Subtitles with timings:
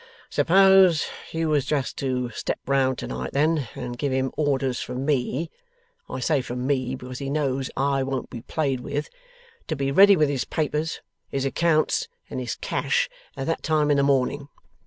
[0.31, 5.05] 'Suppose you was just to step round to night then, and give him orders from
[5.05, 5.51] me
[6.09, 9.11] I say from me, because he knows I won't be played with
[9.67, 13.97] to be ready with his papers, his accounts, and his cash, at that time in
[13.97, 14.47] the morning?